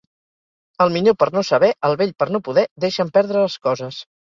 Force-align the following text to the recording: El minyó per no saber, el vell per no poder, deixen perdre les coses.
El 0.85 0.91
minyó 0.95 1.13
per 1.23 1.27
no 1.35 1.43
saber, 1.51 1.69
el 1.91 1.95
vell 2.01 2.15
per 2.23 2.29
no 2.33 2.43
poder, 2.49 2.65
deixen 2.87 3.15
perdre 3.21 3.47
les 3.47 3.61
coses. 3.71 4.05